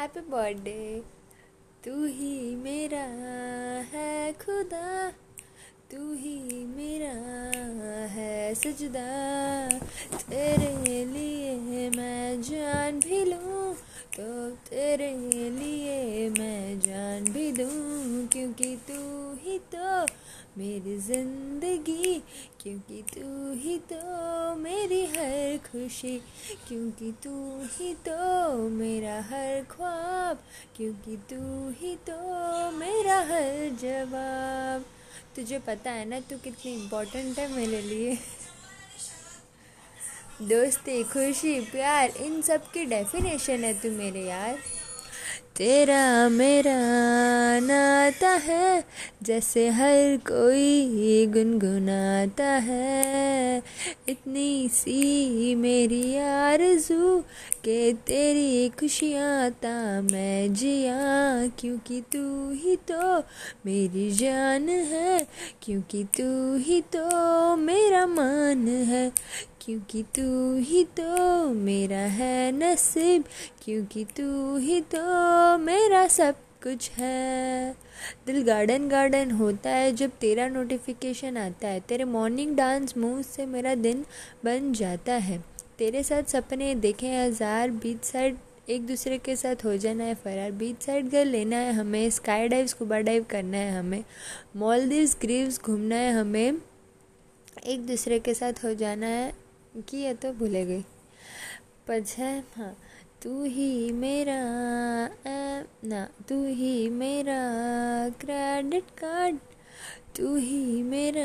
[0.00, 1.02] Happy birthday
[1.84, 3.02] तू ही मेरा
[3.92, 5.12] है खुदा।
[5.90, 7.12] तू ही मेरा
[8.06, 9.68] है सजदा।
[10.16, 13.74] तेरे लिए मैं जान भी लूँ।
[14.16, 15.14] तो तेरे
[15.50, 20.02] लिए मैं जान भी दूँ। क्योंकि तू ही तो
[20.58, 22.22] मेरी ज़िंदगी।
[22.60, 26.18] क्योंकि तू ही तो मेरी हर खुशी।
[26.68, 29.19] क्योंकि तू ही तो मेरा
[29.62, 30.38] ख्वाब,
[30.76, 31.38] क्योंकि तू
[31.70, 32.16] ही तो
[32.70, 34.84] मेरा हर जवाब।
[35.36, 38.18] तुझे पता है ना, तू कितनी इम्पोर्टेंट है मेरे लिए।
[40.42, 44.58] दोस्ती, खुशी, प्यार, इन सब की डेफिनेशन है तू मेरे यार।
[45.56, 46.78] तेरा मेरा
[47.60, 48.84] नाता है,
[49.22, 53.09] जैसे हर कोई गुनगुनाता है।
[54.10, 57.18] इतनी सी मेरी आरज़ू
[57.64, 60.96] के तेरी खुशियाँ ता मैं जिया।
[61.60, 63.18] क्योंकि तू ही तो
[63.66, 65.18] मेरी जान है,
[65.62, 69.10] क्योंकि तू ही तो मेरा मान है,
[69.64, 73.24] क्योंकि तू ही तो मेरा है नसीब,
[73.64, 77.76] क्योंकि तू ही तो मेरा सब कुछ है।
[78.30, 83.46] दिल गार्डन गार्डन होता है, जब तेरा नोटिफिकेशन आता है, तेरे मॉर्निंग डांस मूव से
[83.46, 84.04] मेरा दिन
[84.44, 85.38] बन जाता है।
[85.78, 88.36] तेरे साथ सपने देखे हज़ार बीच साइड
[88.68, 92.48] एक दूसरे के साथ हो जाना है, फरार बीच साइड घर लेना है हमें स्काई
[92.48, 94.04] डाइव स्कूबा डाइव करना है हमें
[94.56, 96.60] मॉलदीव्स ग्रीव्स घूमना है हमें,
[97.66, 99.32] एक दूसरे के साथ हो जाना है,
[99.88, 100.84] किया तो भूले गई।
[101.88, 102.74] पछे हाँ
[103.22, 104.38] तू ही मेरा
[105.82, 107.38] ना तू ही मेरा
[108.20, 109.36] क्रेडिट कार्ड
[110.16, 111.24] तू ही मेरा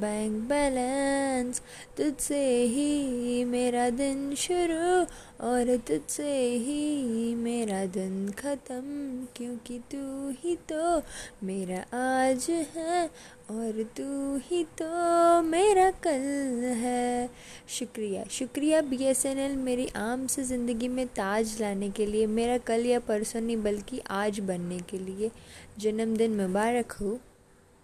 [0.00, 1.60] बैंक बैलेंस
[1.96, 5.04] तुझसे ही मेरा दिन शुरू,
[5.46, 11.02] और तुझसे ही मेरा दिन ख़त्म, क्योंकि तू ही तो
[11.46, 13.06] मेरा आज है,
[13.50, 17.28] और तू ही तो मेरा कल है।
[17.68, 22.26] शुक्रिया शुक्रिया बी एस एन एल मेरी आम से ज़िंदगी में ताज लाने के लिए,
[22.28, 25.30] मेरा कल या परसों नहीं, बल्कि आज बनने के लिए।
[25.78, 27.18] जन्मदिन मुबारक हो।